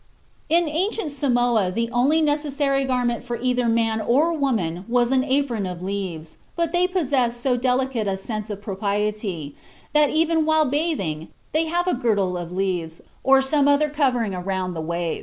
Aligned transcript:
In 0.49 0.67
ancient 0.67 1.11
Samoa 1.11 1.69
the 1.71 1.87
only 1.91 2.23
necessary 2.23 2.85
garment 2.85 3.23
for 3.23 3.37
either 3.39 3.69
man 3.69 4.01
or 4.01 4.33
woman 4.35 4.83
was 4.89 5.11
an 5.11 5.23
apron 5.23 5.67
of 5.67 5.83
leaves, 5.83 6.37
but 6.55 6.71
they 6.71 6.87
possessed 6.87 7.39
so 7.39 7.55
"delicate 7.55 8.07
a 8.07 8.17
sense 8.17 8.49
of 8.49 8.63
propriety" 8.63 9.53
that 9.93 10.09
even 10.09 10.43
"while 10.43 10.65
bathing 10.65 11.27
they 11.51 11.65
have 11.67 11.85
a 11.85 11.93
girdle 11.93 12.35
of 12.35 12.51
leaves 12.51 13.01
or 13.23 13.43
some 13.43 13.67
other 13.67 13.91
covering 13.91 14.33
around 14.33 14.73
the 14.73 14.81
waist." 14.81 15.19